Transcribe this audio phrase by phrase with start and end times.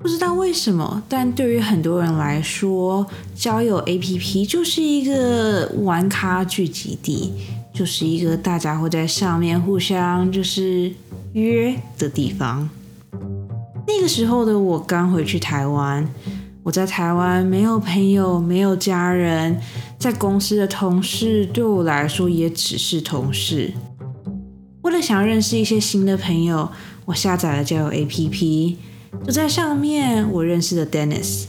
[0.00, 3.04] 不知道为什么，但对于很多人来说，
[3.34, 7.32] 交友 APP 就是一个玩咖聚集地，
[7.74, 10.92] 就是一个大家会在上面互相就是
[11.32, 12.70] 约的地方。
[13.88, 16.08] 那个时候的我刚回去台湾，
[16.62, 19.60] 我在台湾没有朋友，没有家人，
[19.98, 23.72] 在公司的同事对我来说也只是同事。
[24.82, 26.70] 为了想认识一些新的朋友，
[27.06, 28.76] 我下载了交友 APP。
[29.24, 31.46] 就在上面，我认识了 Dennis。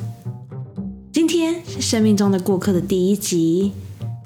[1.13, 3.71] 今天是生命中的过客的第一集，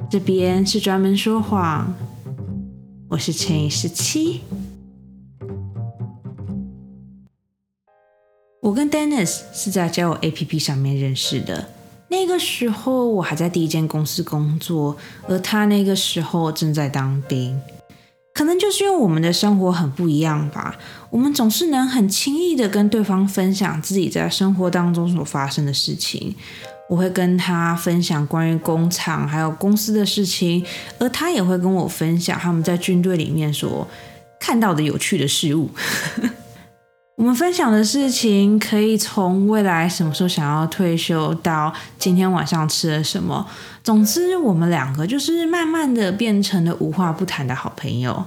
[0.10, 1.94] 这边是专门说谎。
[3.10, 4.42] 我是乘以十七。
[8.62, 11.70] 我跟 Dennis 是在交友 APP 上面认识的。
[12.10, 17.60] 那个时候我还在第一间公司工作，而他那个时候正在当兵。
[18.34, 20.76] 可能就是因为我们的生活很不一样吧，
[21.12, 26.36] 我们总是能很轻易的跟对方分享自己在生活当中所发生的事情。
[26.90, 30.66] 我会跟他分享关于工厂还有公司的事情，
[31.00, 33.88] 而他也会跟我分享他们在军队里面所
[34.40, 35.70] 看到的有趣的事物。
[37.16, 43.48] 我们分享的事情可以从未来什么时候想要退休，到今天晚上吃了什么。
[43.84, 48.26] 总之，我们两个就是慢慢的变成了无话不谈的好朋友。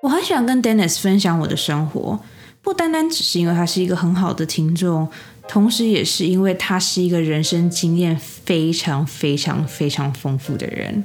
[0.00, 2.20] 我很喜欢跟 Dennis 分享我的生活，
[2.62, 5.08] 不单单只是因为他是一个很好的听众，
[5.48, 11.04] 同时也是因为他是一个人生经验非常非常非常丰富的人。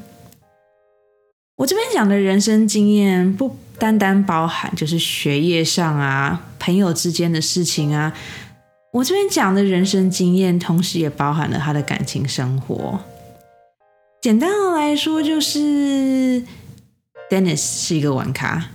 [1.55, 3.57] 我这边讲的人生经验不。
[3.77, 8.13] 单单包含就是学业上啊，朋友之间的事情啊。
[8.91, 12.99] 我这边讲的人生经验，同时也包含了他的感情生活。
[14.21, 16.43] 简单的来说，就是
[17.29, 18.69] Dennis 是一个玩咖。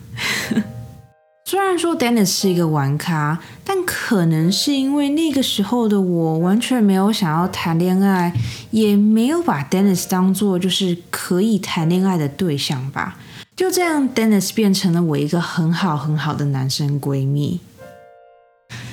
[1.46, 8.34] 虽然说 Dennis 是一个玩咖，但可能是因为那个时候的我完全没有想要谈恋爱，
[8.70, 13.16] 也没有把 Dennis 当做就是可以谈恋爱的对象吧。
[13.58, 17.58] 就这样，Dennis 变成了我一个很好很好的男生闺蜜。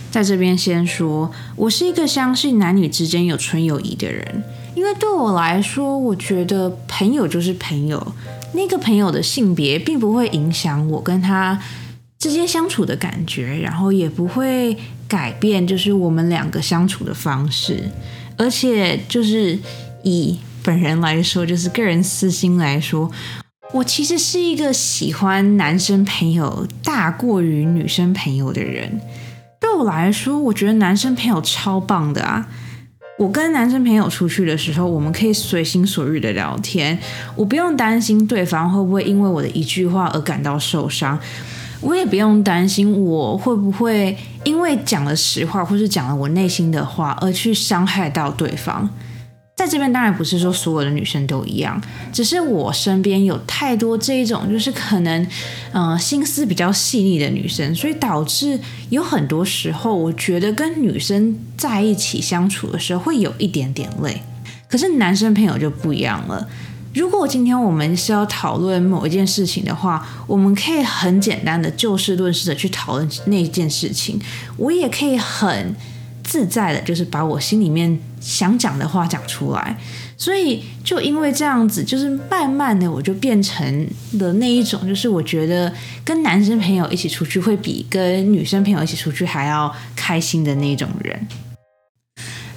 [0.10, 4.44] 在这边先说，我是一个相信男女之间有纯友谊的人，
[4.74, 8.14] 因为对我来说，我觉得朋友就是朋友，
[8.54, 11.62] 那个朋友的性别并不会影响我跟他
[12.18, 14.76] 之间相处的感觉，然后也不会
[15.08, 17.84] 改变就是我们两个相处的方式，
[18.36, 19.60] 而且就是
[20.02, 23.12] 以本人来说，就是个人私心来说。
[23.74, 29.02] 我其实是一个喜欢男生朋友大过于女生朋友的人。
[29.60, 32.48] 对我来说，我觉得男生朋友超棒的啊！
[33.18, 36.98] 我跟男生朋友出去的时候，我们可以随心所欲的聊天，
[37.36, 41.20] 我不用担心对方会不会因为我的一句话而感到受伤，
[41.82, 48.90] 我也不用担心我会不会因为讲了实话或是讲了我内心的话而去伤害到对方。
[49.56, 55.26] 在这边当然不是说所有的女生都一样，只是我身边有太多这一种，就是可能，
[55.72, 64.22] 嗯，心思比较细腻的女生，所以导致有很多时候，我觉得跟女生在一起相处的时候会有一点点累。
[64.68, 66.46] 可是男生朋友就不一样了。
[66.94, 74.20] 如果今天我们是要讨论某一件事情的话，我们可以很简单的就事论事的去讨论那件事情，
[74.58, 75.74] 我也可以很。
[76.26, 79.78] 自在的，就是把我心里面想讲的话讲出来，
[80.18, 85.72] 所以就因为这样子，就是慢慢的我就变成了那一种，就是我觉得
[86.04, 91.28] 跟男生朋友一起出去会比跟女生朋友一起出去还要开心的那种人。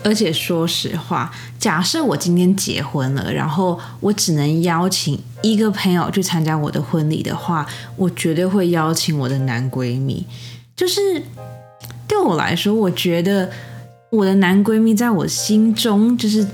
[0.02, 10.24] 而且说实话，假设我今天结婚了，然后我只能邀请一个朋友去参加我的婚礼的话，我绝对会邀请我的男闺蜜，
[10.74, 11.22] 就是。
[12.08, 13.48] 对我来说，我觉得
[14.10, 16.44] 我的男闺蜜在我心中就是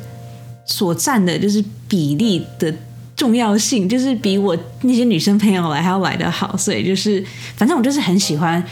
[0.66, 2.75] 所占的，就是比例的
[3.15, 6.56] 重要性，就是比我那些女生朋友来还要来得好。
[6.56, 7.25] 所以就是，
[7.56, 8.62] 反正我就是很喜欢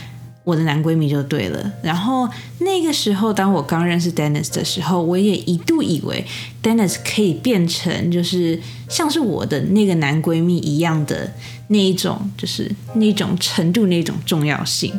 [0.42, 1.72] 我的男闺蜜就对了。
[1.82, 2.28] 然后
[2.59, 6.24] 那个时候，当我刚认识 Dennis 的时候，我也一度以为
[6.60, 8.59] Dennis 可以变成就是
[8.89, 11.33] 像是我的那个男闺蜜一样的
[11.68, 14.92] 那一种，就是那种程度、那种重要性，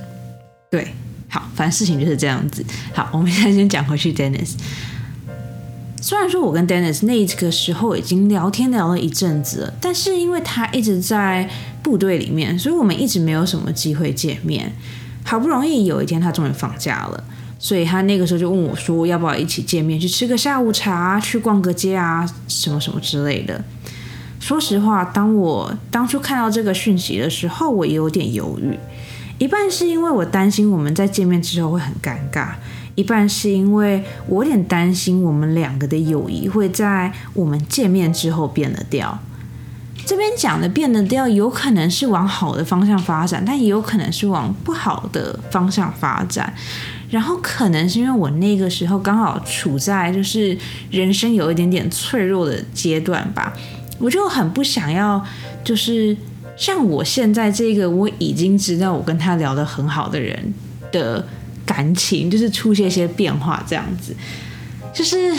[0.71, 0.87] 对。
[1.33, 2.63] 好，反正事情就是这样子。
[2.93, 4.13] 好，我们现在先讲回去。
[4.13, 4.51] Dennis，
[5.99, 11.49] 虽然说我跟 Dennis 那个时候已经聊天聊了一阵子了，但是因为他一直在
[11.81, 14.71] 部队里面，所以我们一直没有什么机会见面。
[15.23, 17.23] 好不容易有一天他终于放假了，
[17.57, 23.65] 所以他那个时候就问我说：“要不要一起见面，去吃个下午茶，去逛个街啊，什么什么之类的？”
[24.39, 28.77] 说实话，当我当初看到这个讯息的时候，我也有点犹豫。
[29.37, 32.49] 一半是因为我担心我们在见面之后会很尴尬，
[32.95, 39.19] 一半是因为我有点担心我们两个的友谊会在我们见面之后变得掉。
[40.05, 46.53] 这边讲的变得掉，有可能是往好的方向发展，但也有可能是往不好的方向发展。
[47.09, 50.57] 然后可能是因为我那个时候刚好处在就是
[50.89, 53.53] 人生有一点点脆弱的阶段吧，
[53.99, 55.23] 我就很不想要，
[55.63, 56.17] 就是
[56.55, 60.53] 像我现在这个我已经知道我跟他聊得很好的人
[60.91, 61.25] 的
[61.65, 64.15] 感情，就是出现一些变化这样子，
[64.93, 65.33] 就是。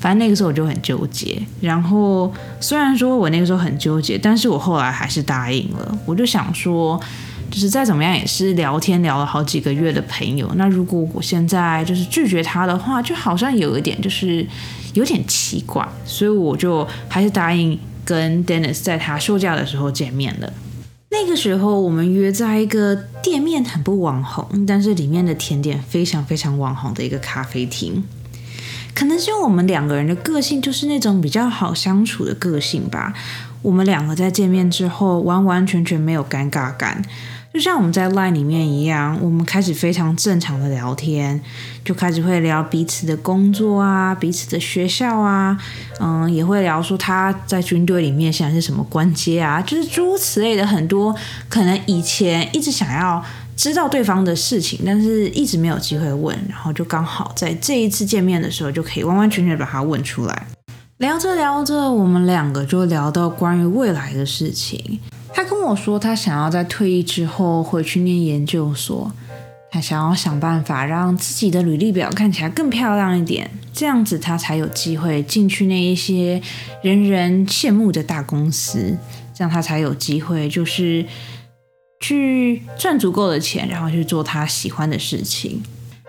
[0.00, 5.98] 反正那个时候我就很纠结，然后虽然说我那个时候很纠结，但是我后来还是答应了。
[6.06, 6.96] 我就想说，
[7.50, 14.46] 就是再怎么样也是聊天聊了好几个月的朋友，那如果我现在就是拒绝他的话，就好像有一点就是
[14.94, 17.76] 有点奇怪，所以我就还是答应
[18.08, 20.50] 跟 Dennis 在他休假的时候见面了。
[21.10, 28.02] 那个时候我们约在一个店面很不网红，但是里面的甜点非常非常网红的一个咖啡厅。
[28.94, 33.12] 可能是我们两个人的个性就是那种比较好相处的个性吧。
[33.60, 37.04] 我们两个在见面之后，完完全全没有尴尬感，
[37.52, 41.40] 就像我们在 LINE 里面一样，我们开始非常正常的聊天，
[41.84, 45.58] 就开始会聊彼此的工作啊，彼此的学校啊，
[46.00, 51.14] 嗯，也会聊说他在军队里面现在是什么关阶啊，就是诸如此类的很多，
[51.48, 53.24] 可能以前一直想要。
[53.56, 60.46] 知道对方的事情，但是一直没有机会问，然后就刚好在这一次见面的时候，就可以完完全全把它问出来。
[60.98, 65.00] 聊着聊着，我们两个就聊到关于未来的事情。
[65.38, 69.12] 他跟我说，他想要在退役之后回去念研究所，
[69.70, 76.42] 他想要想办法让自己的履历表看起来更漂亮一点，这样子他才有机会进去那一些
[76.82, 78.98] 人人羡慕的大公司，
[79.32, 81.06] 这样他才有机会就是。
[82.00, 85.60] 去赚足够的钱，然后去做他喜欢的事情。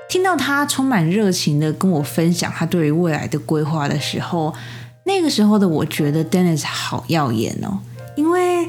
[0.07, 4.53] 听到他充满热情的跟我分享他对于未来的规划的时候，
[5.05, 7.79] 那个时候的我觉得 Dennis 好耀眼哦。
[8.15, 8.67] 因为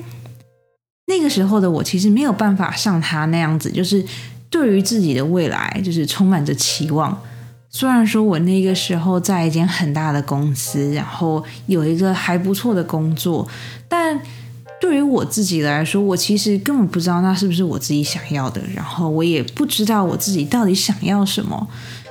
[1.11, 4.03] 那个时候的我其实没有办法像他那样子，就是
[4.49, 7.21] 对于自己的未来就是充满着期望。
[7.69, 13.47] 虽然说我那个时候在一间很大的公司，然后有一个还不错的工作，
[13.89, 14.19] 但。
[14.81, 21.69] 对于我自己来说，我其实根本不知道那是不是我自己想要的，然后我也不知道我自己到底想要什么。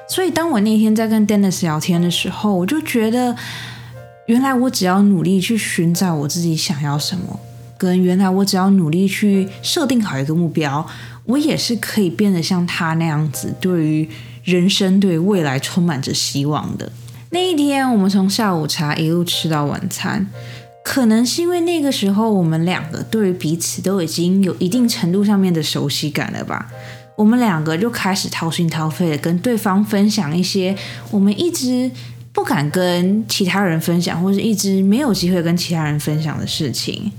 [0.07, 3.35] 所以当我那天在跟 Dennis 聊天的时候，我就觉得，
[4.27, 7.39] 原来我只要努力去寻找我自己想要什么，
[7.79, 10.85] 跟原来我只要努力去设定好一个目标，
[11.25, 14.07] 我也是可以变得像他那样子，对于
[14.43, 16.91] 人生、对未来充满着希望的。
[17.31, 20.27] 那一天，我们从下午茶一路吃到晚餐。
[20.81, 26.71] 可能是因为那个时候我们两个对于彼此都已经有一定程度上面的熟悉感了吧？
[27.15, 30.75] 我们两个就开始掏心掏肺的跟对方分享一些
[31.11, 31.91] 我们一直
[32.33, 37.11] 不敢跟其他人分享，或者一直没有机会跟其他人分享的事情。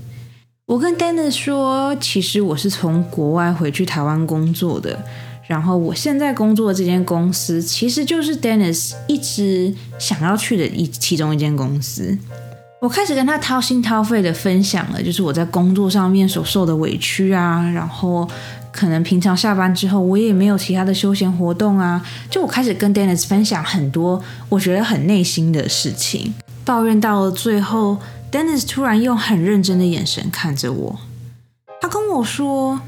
[0.71, 4.97] 我跟 Dennis 说，其实我是从国外回去台湾工作的，
[5.45, 12.17] 然后我现在工作的这间公司其实就是 Dennis 一直想要去的一其中一间公司。
[12.79, 18.25] 我开始跟他掏心掏肺的分享了，就是我在工作上面所受的委屈啊，然后
[18.71, 27.97] 可能平常下班之后我也没有其他的休闲活动啊，就我开始跟 Dennis 分享很多我觉得很内心的事情，抱怨到了最后
[28.31, 30.99] ，Dennis 突然用很认真的眼神看着我，
[31.81, 32.79] 他跟我说：“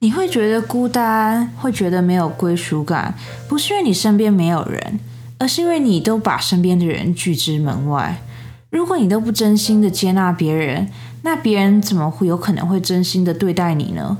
[0.00, 3.14] 你会觉得孤单，会觉得没有归属感，
[3.48, 5.00] 不是因为你身边没有人，
[5.38, 8.22] 而是因为你都把身边的人拒之门外。”
[8.70, 10.90] 如果你都不真心的接纳别人，
[11.22, 14.18] 那别人怎么会有可能会真心的对待你呢？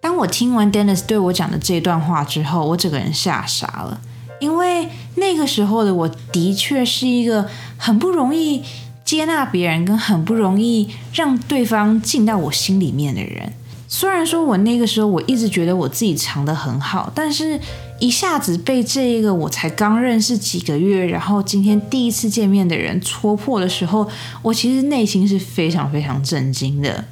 [0.00, 4.00] 当我听完 Dennis 对我讲的这段话之后，我整个人吓傻了，
[4.40, 8.64] 因为那个时候的我的确是一个很不容易
[9.04, 13.52] 接纳别人，跟很不容易让对方进到我心里面的人。
[13.86, 17.60] 虽然说我那个时候我一直觉得我自己藏得很好，但是。
[18.00, 24.06] 一下子被这一个我才刚认识几个月，然后今天第一次见面的人戳破的时候，
[24.42, 27.04] 我其实内心是非常非常震惊的。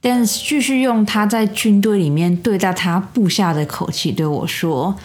[0.00, 4.96] 但是继续用他在军队里面对待他部下的口气对我说：“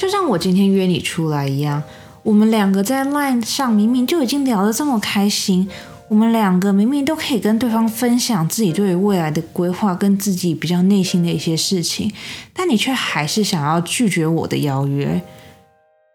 [0.00, 1.82] 就像我今天约你出来一样，
[2.26, 5.68] 我们两个在 LINE 上明明就已经聊得这么开心。”
[6.08, 12.12] 我们两个明明都可以跟对方分享自己对于未来的规划，跟自己比较内心的一些事情，
[12.52, 15.20] 但你却还是想要拒绝我的邀约。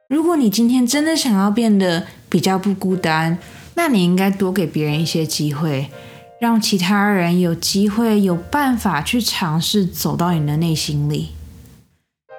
[0.07, 3.37] 如果你今天真的想要变得比较不孤单，
[3.75, 5.89] 那你应该多给别人一些机会，
[6.39, 11.31] 让其他人有机会、有办法去尝试走到你的内心里。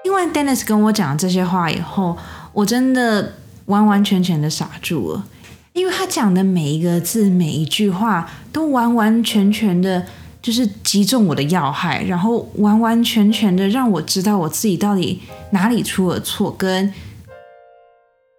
[0.05, 2.17] 因为 Dennis 跟我讲这些话以后，
[2.55, 3.35] 我真的
[3.67, 5.25] 完完全全的傻住了。
[5.73, 10.05] 因为他讲的每一个字、每一句话，都完完全全的，
[10.43, 16.93] 就是击中我的要害，然后完完全全的让我知道我自己到底哪里出了错，跟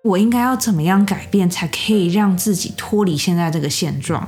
[0.04, 4.28] 我应该要怎么样改变，才可以让自己脱离现在这个现状。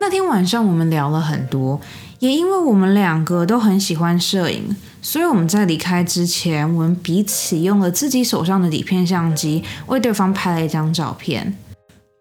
[0.00, 1.80] 那天晚上我们聊了很多，
[2.24, 11.54] 也因为我们两个都很喜欢摄影，所以我们在离开之前，我们彼此用了自己手上的底片相机为对方拍了一张照片。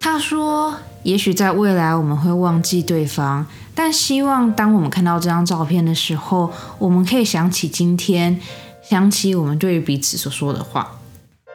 [0.02, 8.38] 他说：“也许在未来我们会忘记对方，但希望当我们看到这张照片的时候，我们可以想起今天，
[8.84, 11.00] 想起我们对于彼此所说的话。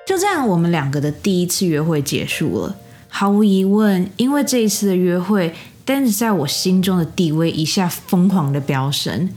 [0.07, 2.75] 就这样，我们两个的第一次约会结束了。
[3.09, 5.55] 毫无疑问，因为这一次的约会
[5.89, 9.31] 丹尼在我心中的地位一下疯狂的飙升。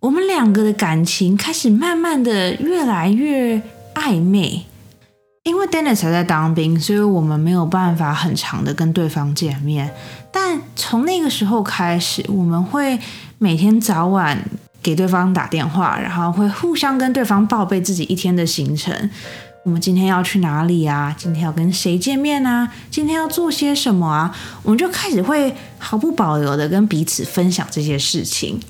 [0.00, 3.62] 我们两个的感情开始慢慢的越来越
[3.94, 4.66] 暧昧。”
[5.44, 9.90] 因为 Dennis 还在当兵，所以我们没有办法很长的跟对方见面。
[10.30, 12.98] 但从那个时候开始，我们会
[13.38, 14.38] 每天早晚
[14.82, 19.10] 给对方打电话，然后会互相跟对方报备自己一天的行程。
[19.64, 21.14] 我们今天要去哪里啊？
[21.18, 22.72] 今天要跟谁见面啊？
[22.90, 24.36] 今天要做些什么啊？
[24.62, 28.60] 我们就开始会毫不保留的跟彼此分享这些事情。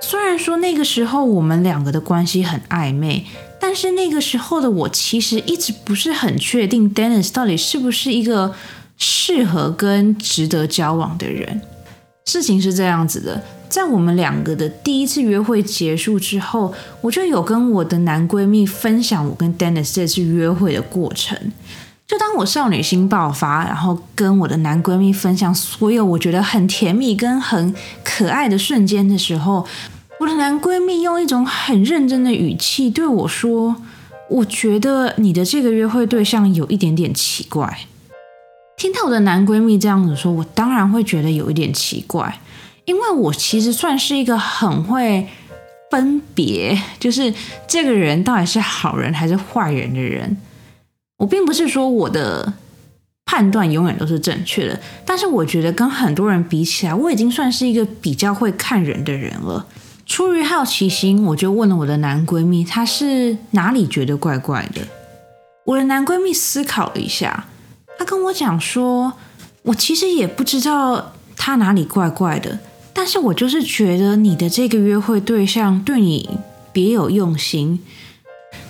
[0.00, 3.24] 虽然说那个时候我们两个的关系很暧昧。
[3.58, 8.54] 但是那个时候的我，其实一直不是很确定，Dennis 到底是不是一个
[8.98, 11.62] 适合跟值得交往的人。
[12.26, 21.36] 事情是这样子的，在我们两个的第一次约会结束之后，我就有跟我的男闺蜜分享我跟 Dennis 这次约会的过程。
[22.06, 29.66] 就当我少女心爆发，然后跟我的男闺蜜分享所有我觉得很甜蜜跟很可爱的瞬间的时候。
[30.18, 33.76] 我的男闺蜜用一种很认真的语气对我说
[34.30, 37.80] ：“我觉得你的这个约会对象有一点点奇怪。”
[38.78, 42.38] 听到我的男闺蜜这样子说，我当然会觉得有一点奇怪，
[42.86, 45.28] 因为我其实算是一个很会
[45.90, 47.32] 分别，就是
[47.68, 50.36] 这个人到底是好人还是坏人的人。
[51.18, 52.52] 我并不是说我的
[53.24, 59.66] 判断永远都是正确的，但是我觉得跟很多人比起来，我已经算是一个比较会看人的人了。
[60.04, 64.82] 出于好奇心，我就问了我的男闺蜜，他是哪里觉得怪怪的？
[65.64, 67.48] 我的男闺蜜思考了一下，
[67.98, 69.14] 他跟我讲说
[69.62, 72.56] ：“我其实也不知道他哪里怪怪的，
[72.96, 76.38] 但是我就是觉得你的这个约会对象对你
[76.72, 77.78] 别有用心。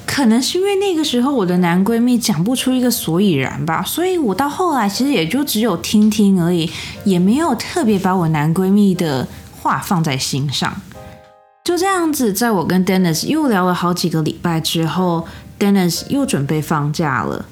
[0.04, 6.68] 可能是因为那个时候我的男闺蜜讲不出一个所以然吧，所以我到后来其实也就只有听听而已，
[7.04, 9.28] 也没有特别把我男闺蜜的
[9.60, 10.74] 话放在心上。”
[11.64, 15.26] 就这样子，在我跟 Dennis 又聊了好几个礼拜之后
[15.58, 17.46] ，Dennis 又准备放假了。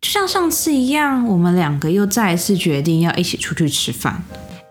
[0.00, 4.22] 就像上次一样，我们两个又再一次决定要一起出去吃饭。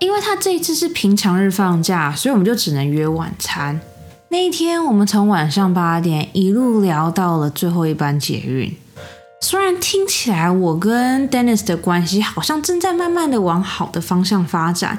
[0.01, 3.79] 因为他这一次是平常日放假，所以我们就只能约晚餐。
[4.29, 8.75] 那一天，我们从晚上八点一路聊到了最后一班捷运。
[9.41, 14.97] 虽然听起来我跟 Dennis 的关系好像正在慢慢的往好的方向发展。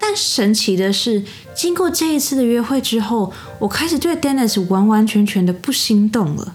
[0.00, 1.22] 但神奇的是，
[1.54, 6.54] 经过这一次的约会之后，我开始对 Dennis 完完全全的不心动了。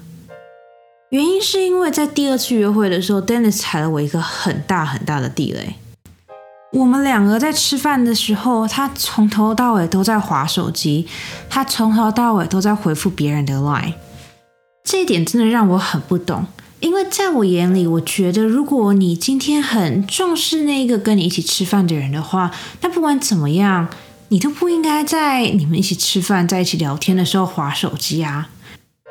[1.11, 5.75] 原因是因为在第二次约会的时候，Dennis 踩了我一个很大很大的地雷。
[6.75, 11.07] 我们两个在吃饭的时候，他从头到尾都在划手机，
[11.49, 13.93] 他从头到尾都在回复别人的 line，
[14.83, 16.45] 这一点真的让我很不懂。
[16.81, 22.51] 因为在我眼里，我觉得如果你今天很重视那个跟你一起吃饭的人的话，
[22.81, 23.87] 那不管怎么样，
[24.27, 28.49] 你都不应该在你们一起吃饭、在一起聊天的时候划手机啊。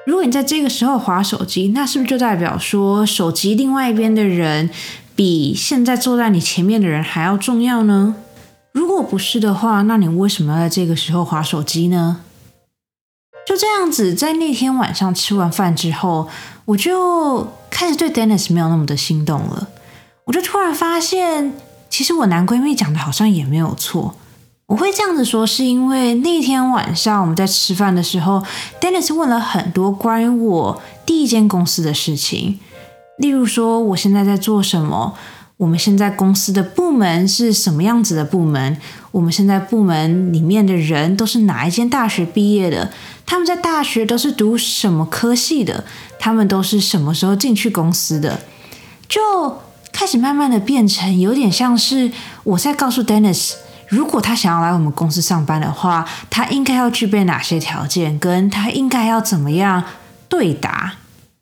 [0.06, 4.68] 如果你在这个时候划手机，那是不是就代表说手机另外一边的人
[5.14, 8.16] 比现在坐在你前面的人还要重要呢？
[8.73, 12.21] 如果不是的话，那你为什么要在这个时候划手机呢？
[13.47, 16.28] 就这样子，在那天晚上吃完饭之后。
[16.66, 19.68] 我就开始对 Dennis 没有那么的心动了。
[20.25, 21.52] 我就突然发现，
[21.90, 24.14] 其实我男闺蜜讲的好像也没有错。
[24.64, 28.42] 我会这样子说，是因为那天晚上我们在吃饭的时候
[28.80, 32.59] ，Dennis 问了很多关于我第一间公司的事情，
[33.18, 35.14] 例如说我现在在做什么，
[35.56, 38.76] 我们现在公司的部门是什么样子的部门，
[39.12, 42.90] 我们现在部门里面的人都是哪一间大学毕业的。
[43.25, 45.85] 他们在大学都是读什么科系的？
[46.18, 48.40] 他们都是什么时候进去公司的？
[49.09, 49.61] 就
[49.92, 52.11] 开始慢慢的变成有点像是
[52.42, 53.52] 我在告诉 Dennis，
[53.88, 59.85] 如果他想要来我们公司上班的话，他应该要具备哪些条件，跟他应该要怎么样
[60.28, 60.94] 对答。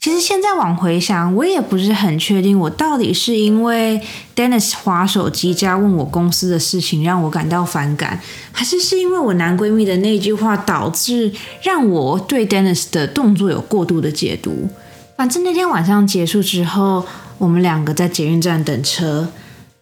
[0.02, 4.02] 其实现在往回想，我也不是很确定，我到底是因为
[4.34, 11.32] Dennis 划手机加问我公司的事情让我感到反感，还是是因为我男闺蜜的那句话导致
[11.62, 14.68] 让我对 Dennis 的动作有过度的解读。
[15.16, 17.06] 反正那天晚上结束之后，
[17.38, 19.28] 我们两个在捷运站等车，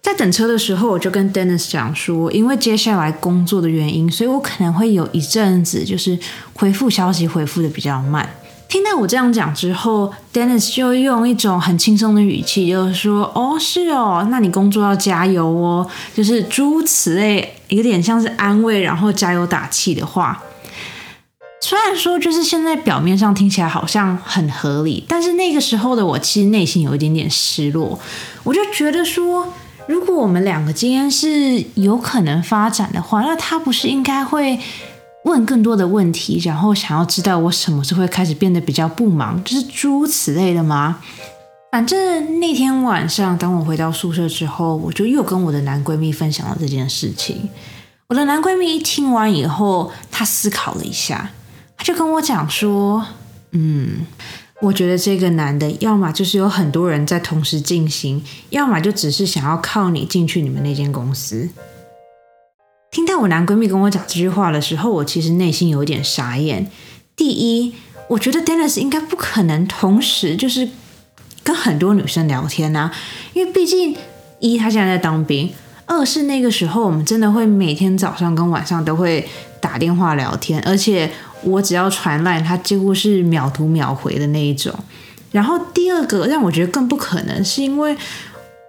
[0.03, 6.19] 在等车的时候，我就跟 Dennis 讲说，因为接下来工作的原因，所以我可能会有一阵子就是
[6.53, 8.29] 回复消息回复的比较慢。
[8.71, 15.85] 听到我这样讲之后，Dennis 就用一种很轻松的语气，就是说：“哦，是哦，那你工作要加油哦。”
[16.15, 20.41] 就是诸此类，有点像是安慰，然后加油打气的话。
[21.61, 27.99] 虽然说，就是现在表面上听起来好像很合理，但是那个时候的我其实内心有一点点失落。
[28.45, 29.53] 我就觉得说，
[29.89, 34.61] 如果我们两个今天是有可能发展的话，那他不是应该会。
[35.25, 41.03] 问更多的问题，然后想要知道我什么时候会开始变得比较不忙，就是诸如此类的吗？
[41.71, 47.49] 反正那天晚上，当我回到宿舍之后，我就又跟我的男闺蜜分享了这件事情。
[48.09, 51.31] 我的男闺蜜一听完以后，他思考了一下，
[51.77, 53.07] 他就跟我讲说
[53.53, 54.05] ：“嗯，
[54.61, 61.49] 我觉得这个男的，要么就是有很多人在同时进行，要么就只是想要靠你进去你们那间公司。”
[62.91, 66.69] 听到我男闺蜜跟我讲这句话的时候，我其实内心有点傻眼。
[67.15, 67.73] 第一，
[68.09, 70.69] 我觉得 Dennis 应该不可能同时就是
[71.45, 72.91] 跟很多女生聊天呐，
[73.33, 73.97] 因为毕竟
[74.41, 75.53] 一他现在在当兵，
[75.87, 79.29] 二是那个时候我们真的会每天早上跟晚上都会
[79.61, 81.09] 打电话聊天，而且
[81.45, 84.75] 我只要传烂，他几乎是秒读秒回的那一种。
[85.31, 87.97] 然后第二个让我觉得更不可能，是因为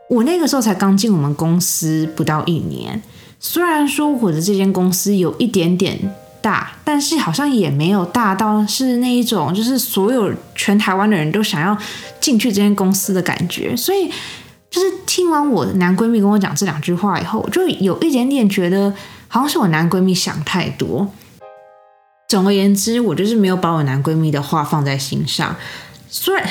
[0.10, 3.02] 我那个时候才刚进我们公司不到一年。
[3.44, 5.98] 虽然说我的这间公司有一点点
[6.44, 11.76] 大，但是好像也没有大到是那一种，就是所有全台湾的人都想要
[12.20, 13.76] 进去这间公司的感觉。
[13.76, 14.08] 所以，
[14.70, 18.94] 就是听完我男闺蜜跟我讲这两句话以后，我就有一点点觉得，
[19.28, 21.12] 好像是我男闺蜜想太多。
[22.30, 25.56] 总而言之，我就是没有把我男闺蜜的话放在心上。
[26.08, 26.48] 虽然，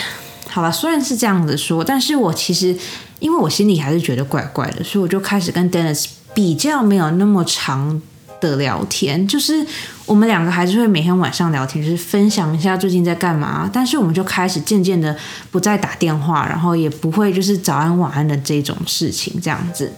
[0.48, 2.76] 好吧，虽然是这样子说，但是我其实
[3.20, 6.06] 因为我心里还是觉得怪怪的，所以我就开始跟 Dennis。
[6.34, 8.00] 比较没有那么长
[8.40, 9.66] 的聊天，就是
[10.06, 13.68] 我们两个还是会每天晚上聊天，就是分享一下最近在干嘛。
[13.72, 15.16] 但是我们就开始渐渐的
[15.50, 19.92] 不再打电话，然后也不会就是早安晚安的这种事情，这样子。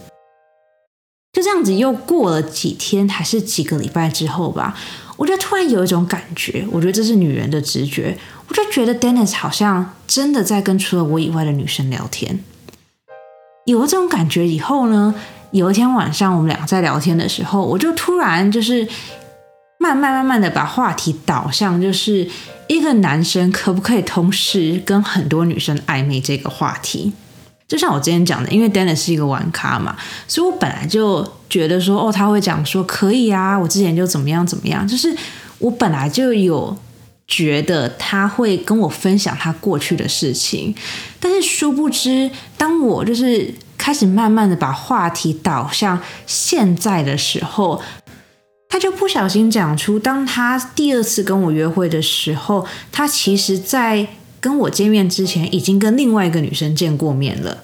[1.31, 4.75] 就这样子又过了几天，还是几个礼拜之后吧，
[5.17, 8.17] 我就突然有一种感觉，我觉得这是女人的直觉，
[8.47, 12.43] 我就觉得 Dennis 好像真的在跟除了我以外的女生聊天。
[13.65, 15.15] 有了这种感觉以后呢？
[15.53, 18.85] 有一天晚上，我们俩在聊天的时候，我就突然就是
[19.77, 22.27] 慢慢慢慢的把话题导向，就是
[22.67, 27.13] 一个男生可不可以同时跟很多女生暧昧这个话题。
[27.67, 29.95] 就像我之前讲的，因为 Dennis 是一个玩咖嘛，
[30.27, 35.15] 所以我本来就觉得说，哦，他会讲说可以啊，我之前就怎么样怎么样，就是
[35.59, 36.75] 我本来就有
[37.27, 40.73] 觉得他会跟我分享他过去的事情，
[41.19, 43.53] 但是殊不知，当我就是。
[43.83, 47.81] 开始慢慢的把话题导向现在的时候，
[48.69, 54.07] 他就不小心讲出，当他第二次跟我约会的时候，他其实在
[54.39, 57.57] 跟我见面之前已经跟另外一个女生见过面了。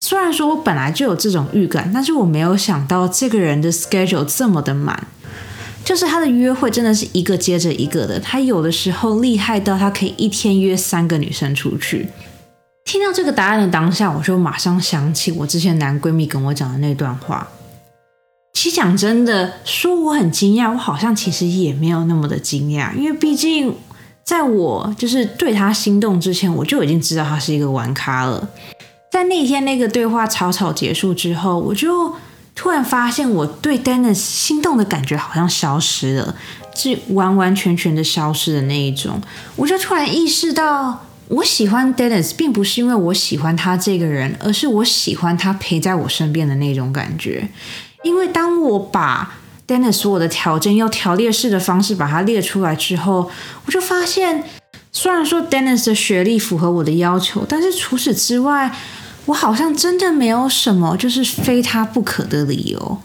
[0.00, 5.06] 虽然说我本来就有这种预感，但是我没有想到这个人的 schedule 这么的满，
[5.84, 12.08] 就是他的约会真的是一个接着一个的，他有的时候厉害到他可以一天约三个女生出去。
[12.84, 17.48] 听到这个答案的当下，我就马上想起我之前男闺蜜跟我讲的那段话。
[18.52, 23.74] 其实讲真的，说我很惊讶，我好像其实也没有那么的惊讶，因为毕竟
[24.22, 28.48] 在我就是对他心动之前，我就已经知道他是一个玩咖了。
[29.10, 32.14] 在那天那个对话草草结束之后，我就
[32.54, 36.36] 突然发现我对 Dennis 心动的感觉好像消失了，
[36.74, 39.20] 是完完全全的消失的那一种。
[39.56, 41.06] 我就突然意识到。
[41.28, 47.48] 我喜欢 Dennis，并不是因为我喜欢他这个人，而是我喜欢他陪在我身边的那种感觉。
[48.02, 49.34] 因为当我把
[49.66, 53.30] Dennis 所有的条件用条列式的方式把它列出来之后，
[53.64, 54.44] 我就发现，
[54.92, 58.70] 虽然说 Dennis 的学历符合我的要求，但是除此之外，
[59.24, 62.98] 我好像真的没有什么就是非他不可的理由。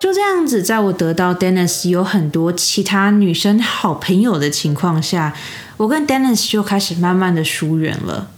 [0.00, 5.34] 就这样子，在我得到 Dennis 有很多其他女生好朋友的情况下。
[5.80, 8.28] 我跟 Dennis 就开始慢慢的疏远了。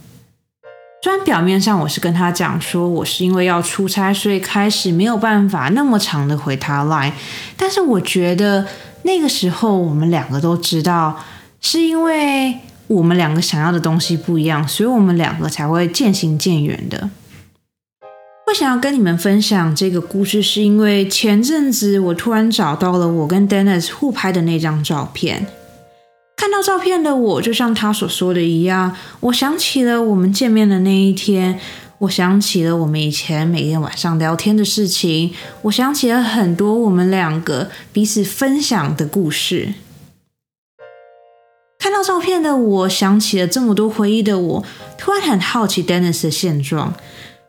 [1.02, 7.10] 虽然表面上我是跟他讲说我是因为要出差，所以开始没有办法那么长的回他 line，
[7.56, 8.64] 但是我觉得
[9.02, 11.18] 那个时候我们两个都知道，
[11.60, 17.10] 是因为我们两个想要的东西不一样，所以我们两个才会渐行渐远的。
[18.46, 25.48] 我想要跟你们分享这个故事，是因为前阵子我突然找到了我跟 Dennis 互拍的那张照片。
[26.42, 31.60] 看到照片的我，就像他所说的一样，我想起了我们见面的那一天，
[31.98, 39.74] 我想起了我们以前每天晚上聊天的事情，我想起了很多我们两个彼此分享的故事。
[41.78, 44.64] 看到照片的我，想起了这么多回忆的我，
[44.98, 46.92] 突然很好奇 Dennis 的现状。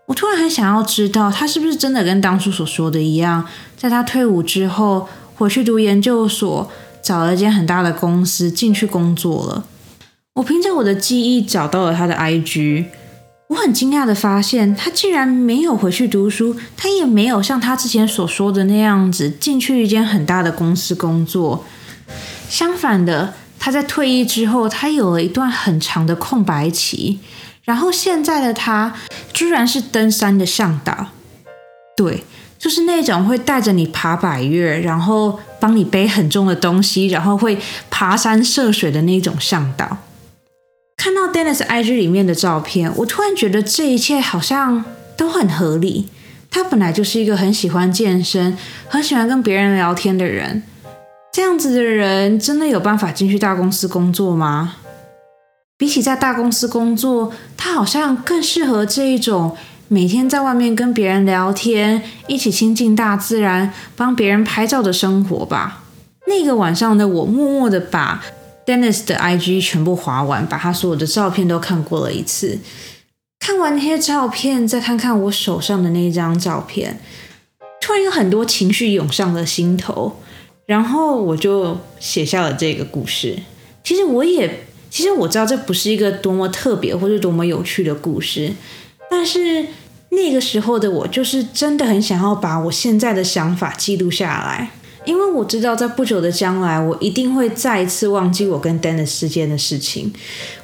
[0.05, 6.71] 我突然很想要知道，他是不是真的跟当初所说的一样，在他退伍之后回去读研究所。
[7.03, 9.65] 找了一间很大的公司进去工作了。
[10.35, 12.85] 我凭着我的记忆找到了他的 IG，
[13.49, 21.65] 我很惊讶的发现，他竟然没有回去读书，他也没有像他之前所说的那样子进去一间很大的公司工作。
[22.49, 27.19] 相反的，他在退役之后，他有了一段很长的空白期。
[27.63, 28.95] 然后现在的他，
[29.31, 31.07] 居然是登山的向导。
[31.95, 32.23] 对。
[32.63, 37.57] 就是那种会带着你爬百越，然后帮你背很重的东西，然后会
[37.89, 39.97] 爬山涉水的那种向导。
[40.95, 44.85] 看到 Dennis IG 里面的照片，我突然觉得这一切好像
[45.17, 46.07] 都很合理。
[46.49, 50.63] 他本来就是一个很喜欢健身、很喜欢跟别人聊天的人。
[51.33, 54.75] 这样子的人真的有办法进去大公司工作吗？
[55.77, 59.57] 比起在大公司工作，他好像更适合这一种。
[59.93, 65.83] 每天在外面跟别人聊天，一起亲近大自然，帮别人拍照的生活吧。
[66.25, 68.23] 那个晚上的我，默默的把
[68.65, 72.57] Dennis 的 IG 全部划完，把他所有的照片都看过了一次。
[73.39, 76.99] 看完那些照片，再看看我手上的那张照片，
[77.79, 80.15] 突然有很多情绪涌上了心头，
[80.65, 83.37] 然后我就写下了这个故事。
[83.83, 88.53] 其实我也，其实我知道这不是一个多么特别或者多么有趣的故事，
[89.07, 89.67] 但是。
[90.15, 94.71] 那个时候的我，就是真的很想要把我现在的想法记录下来，
[95.05, 100.13] 因为我知道在不久的将来，我一定会再一次忘记我跟 Dennis 之间的事情，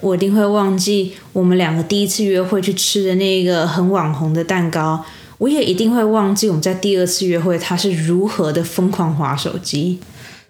[0.02, 5.04] 我一定会忘记我们两个第一次约会去吃的那个很网红的蛋糕，
[5.38, 10.00] 我也一定会忘记我们在第二次约会他是如何的疯狂划手机。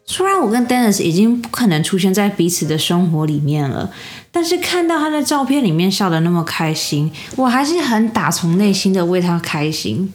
[0.06, 3.92] 虽然我跟 Dennis 已经不可能出现在彼此的生活里面了，
[4.32, 10.14] 但是看到他在照片里面笑得那么开心，我还是很打从内心的为他开心。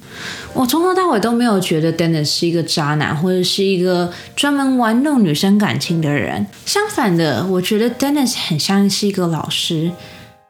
[0.53, 6.47] 我从头到尾都没有觉得 Dennis 是一个渣男，或者是一个专门玩弄女生感情的人。
[6.65, 9.91] 相反的，我觉得 Dennis 很像是一个老师，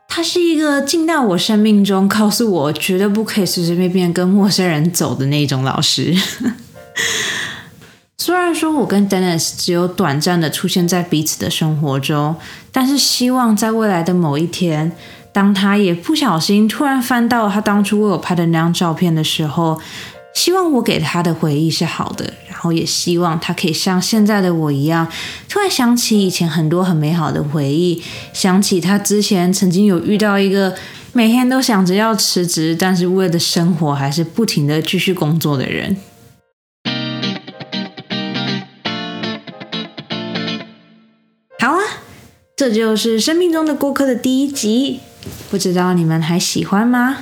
[0.08, 6.14] 他是一个进到我生命中，告诉我绝对不可以随随便便跟陌生人走的那种老师。
[8.16, 12.36] 虽然说我跟 Dennis 只有短暂的出现在彼此的生活中，
[12.76, 14.90] 但是希望在未来的某一天，
[15.32, 19.80] 当他也不小心突然翻到他当初为我拍的那张照片的时候，
[20.34, 25.06] 希望我给他的回忆是好的，然后也希望他可以像现在的我一样，
[25.48, 30.74] 突然想起以前很多很美好的回忆，想起他之前曾经有遇到一个
[31.12, 35.96] 每天都想着要辞职，但是为了生活还是不停的继续工作的人。
[42.56, 45.00] 这就是生命中的过客的第一集，
[45.50, 47.18] 不知道你们还喜欢吗？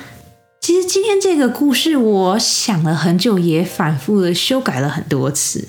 [0.61, 5.67] 其实今天这个故事，我想了很久，也反复的修改了很多次。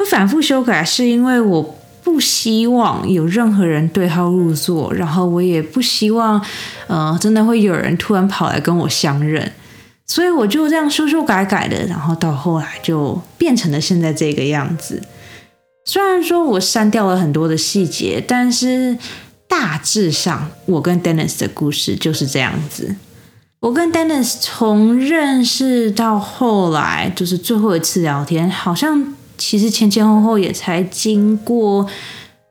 [0.00, 6.44] 我反复修改是因为我不希望有任何人对号入座，然后我也不希望，
[6.86, 9.50] 呃，真的会有人突然跑来跟我相认，
[10.06, 15.02] 所以我就这样修修改改的，然后到后来就变成了现在这个样子。
[15.84, 18.96] 虽然说我删掉了很多的细节，但是
[19.48, 22.94] 大致上我跟 Dennis 的故事就是这样子。
[23.60, 31.86] 我跟 Dennis 从认识到后来，就是最后一次聊天，好像其实前前后后也才经过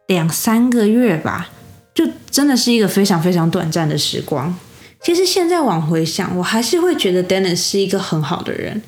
[0.08, 1.50] 两三个月吧，
[1.96, 4.54] 就真的是一个非常非常短暂的时光。
[5.02, 8.82] 其实现在往回想，我还是会觉得 Dennis 是一个很好的人。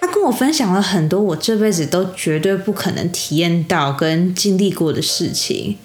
[0.00, 5.76] 他跟我分享了很多我这辈子都绝对不可能体验到跟经历过的事情。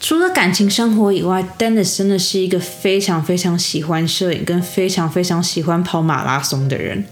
[0.00, 7.04] 除了感情生活以外，Dennis 真的是一个非常非常喜欢摄影跟非常非常喜欢跑马拉松的人。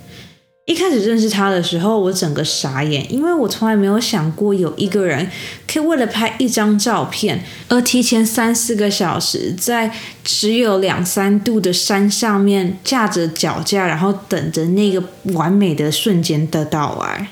[0.66, 5.30] 一开始认识他的时候，我整个傻眼，因为我从来没有想过有一个人
[5.68, 9.92] 可以为了拍一张照片而提前三四个小时在
[10.24, 15.00] 只有两三度的山上面架着脚架，然后等着那个
[15.34, 17.28] 完美的瞬间的到来。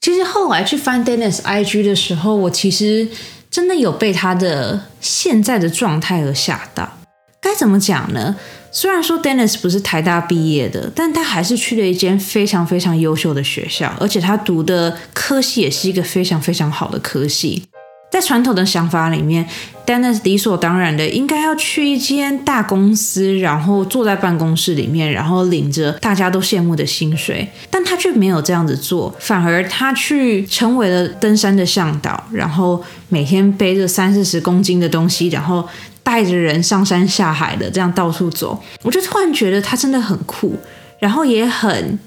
[0.00, 3.08] 其实后来去翻 Dennis IG 的时候，我其实
[3.50, 6.96] 真的有被他的现在的状态而吓到。
[7.40, 8.36] 该怎么讲呢？
[8.70, 17.64] 虽然说 Dennis 不是台大毕业的，但他还是去了一间非常非常优秀的学校，而且他读的科系也是一个非常非常好的科系。
[18.10, 19.46] 在传统的想法里面
[19.86, 35.66] ，Dennis 理所当然的应该要去一间大公司，然后坐在办公室里面，然后领着大家都羡慕的薪水，但他却没有这样子做，反而他去成为了登山的向导，然后每天背着三四十公斤的东西，然后。
[36.08, 40.56] 带着人上山下海的这样到处走，我就突然觉得他真的很酷，
[40.98, 41.98] 然后也很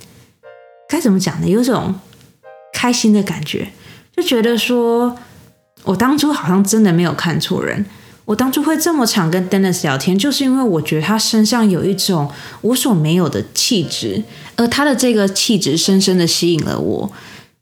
[0.90, 1.48] 该怎么讲呢？
[1.48, 1.94] 有种
[2.74, 3.68] 开心的感觉，
[4.18, 5.16] 就觉得说
[5.84, 7.86] 我当初好像真的没有看错人。
[8.26, 12.28] 我当初会这么常跟 Dennis 聊天，就是因为我觉得他身上有一种
[12.62, 14.24] 我所没有的气质，
[14.56, 17.12] 而他的这个气质深深的吸引了我。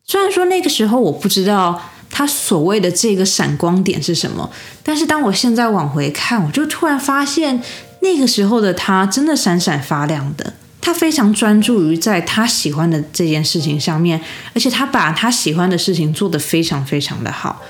[0.06, 1.82] 虽然说那个时候我不知道。
[2.10, 4.50] 他所谓的这个闪光点是什么？
[4.84, 7.62] 但是当我现在往回看，我就突然发现，
[8.02, 10.54] 那个时候的他真的闪闪发亮的。
[10.82, 14.20] 他非常专注于在他喜欢的这件事情上面，
[14.56, 17.62] 而且他把他喜欢的事情做得非常非常的好。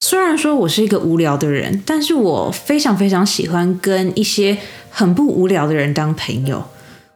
[0.00, 4.56] 虽然说我是一个无聊的人，但是我非常非常喜欢跟一些
[4.90, 6.64] 很不无聊的人当朋友。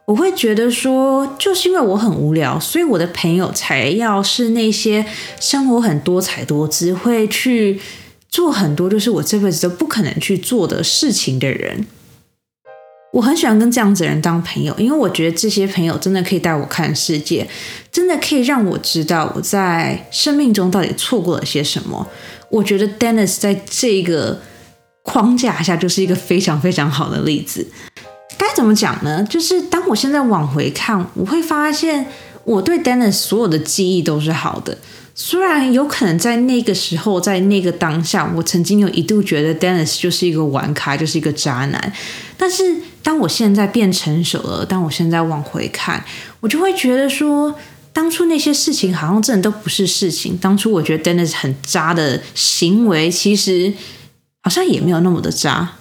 [0.09, 5.05] 我会觉得说，就是因为我很无聊，所以我的朋友才要是那些
[5.39, 7.79] 生活很多彩多姿，会去
[8.27, 11.85] 做很多就是我这辈子都不可能去做的事情的人。
[13.13, 17.47] 我很喜欢跟这样子的人当朋友，因为我觉得这些朋友真的可以带我看世界，
[17.91, 22.07] 真的可以让我知道我在生命中到底错过了些什么。
[22.49, 24.41] 我觉得 Dennis 在这个
[25.03, 27.67] 框架下就是一个非常非常好的例子。
[28.59, 29.23] 怎么讲呢？
[29.23, 32.05] 就是当我现在往回看，我会发现
[32.43, 34.77] 我对 Dennis 所有的记忆都是好的。
[35.15, 41.93] 虽然有可能在那个时候，在那个当下，我曾经有一度觉得 Dennis 就是一个玩咖，就是一个渣男。
[42.35, 46.03] 但是当我现在变成熟了，当我现在往回看，
[46.41, 47.55] 我就会觉得说，
[47.93, 50.37] 当初那些事情好像真的都不是事情。
[50.37, 53.71] 当初我觉得 Dennis 很渣的行为，其实
[54.41, 55.75] 好像也没有那么的渣。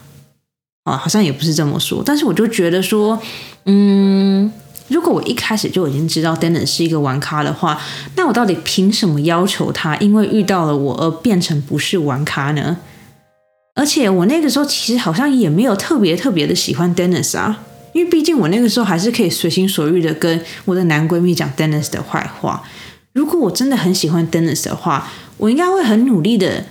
[0.88, 3.20] 啊，好像也不是这么说，但是我就觉得说，
[3.66, 4.50] 嗯，
[4.88, 7.80] 如果我一开始就已经知道 Dennis 是一个玩咖的话，
[8.16, 12.78] 那我到底凭什么要求他因为遇到了我而变成不是玩咖呢？
[13.74, 17.60] 而且我那个时候其实好像也没有特别特别的喜欢 Dennis 啊，
[17.92, 22.64] 因为毕竟我那个时候还是可以随心所欲的跟我的男闺蜜讲 Dennis 的坏话。
[23.12, 26.64] 如果我真的很喜欢 Dennis 的话，我应该会很努力的，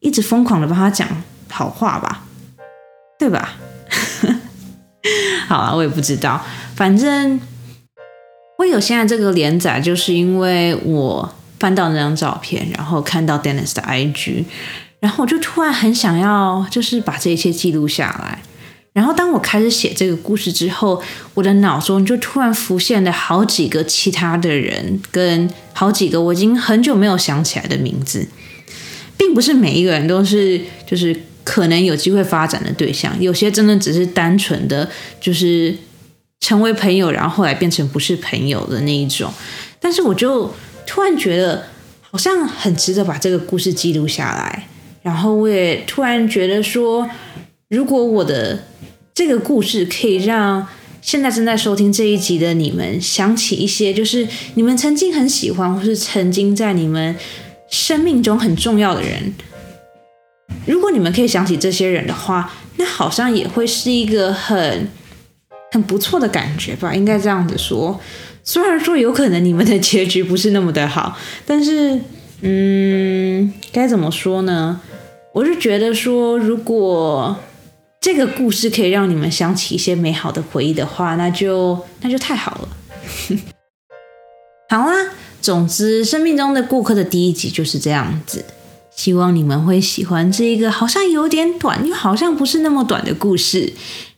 [0.00, 1.08] 一直疯狂的帮他讲
[1.48, 2.24] 好话吧。
[3.20, 3.54] 对吧？
[5.46, 6.42] 好了，我也不知道，
[6.74, 7.38] 反正
[8.56, 14.44] 会有现在这个连载，就是因为我翻到那张照片，然后看到 Dennis 的 IG，
[15.00, 18.42] 然后我就突然很想要，就是把这一切记录下来。
[18.94, 21.02] 然后当我开始写这个故事之后，
[21.34, 28.26] 我的脑中就突然浮现了好几个其他的人，跟好几个我已经很久没有想起来的名字，
[29.18, 31.24] 并不是每一个人都是就是。
[31.44, 34.88] 可能有机会发展的对象，有些真的只是单纯的
[35.20, 35.74] 就是
[36.40, 39.32] 成为朋友，然后后来变成不是朋友的那一种。
[39.80, 40.52] 但是我就
[40.86, 41.64] 突然觉得，
[42.02, 44.68] 好像很值得把这个故事记录下来。
[45.02, 47.08] 然后我也突然觉得说，
[47.68, 48.64] 如果我的
[49.14, 50.66] 这个故事可以让
[51.00, 57.16] 现在正在收听这一集的你们想起一些，就是你们曾经很喜欢，或是曾经在你们
[57.70, 59.32] 生命中很重要的人。
[60.66, 64.88] 如果你们可以想起这些人的话，那好像也会是一个很
[65.72, 68.00] 很不错的感觉吧，应该这样子说。
[68.42, 72.00] 虽然说有可能你们的结局不是那么的好，但是，
[72.40, 74.80] 嗯，该怎么说呢？
[75.32, 77.36] 我是觉得说，如果
[78.00, 82.68] 这个故事可以让你们想起一些美好的回忆的话，那就那就太好了。
[84.70, 88.44] 好啦，总之，生命中的顾客的第一集就是这样子。
[89.00, 93.72] 希望你们会喜欢这一个好像有点短又好像不是那么短的故事。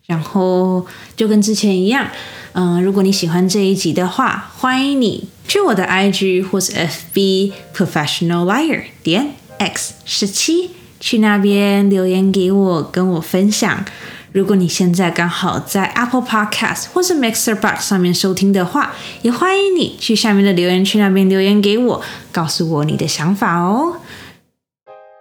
[0.06, 2.08] 然后就跟之前一样，
[2.54, 13.84] 嗯，如果你喜欢这一集的话，欢迎你去我的 IG 或是 FB Professional Liar 点 X 十七，去那边留言给我，跟我分享。
[14.32, 18.92] 如果你现在刚好在 Apple Podcast 或是 Mixer Box 上面收听的话，
[19.22, 23.98] 也欢迎你去下面的留言区那边留言给我，告诉我你的想法哦。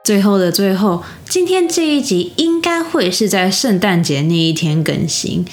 [0.03, 5.45] 最后的最后，今天这一集应该会是在圣诞节那一天更新，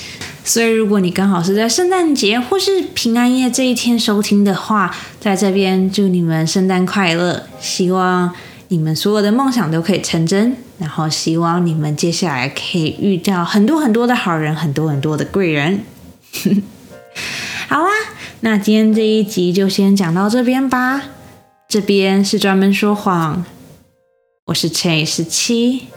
[0.43, 8.33] 所以如果你刚好是在圣诞节或是平安夜这一天收听的话，在这边祝你们圣诞快乐，希望
[8.69, 15.83] 你们所有的梦想都可以成真，然后希望你们接下来可以遇到很多很多的好人，很多很多的贵人。
[17.69, 17.91] 好啦，
[18.41, 21.03] 那今天这一集就先讲到这边吧，
[21.69, 23.45] 这边是专门说谎。
[24.49, 25.89] 我是 chay 十七。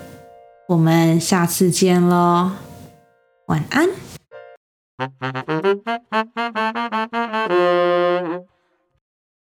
[0.68, 2.52] 我们下次见喽
[3.46, 3.90] 晚安。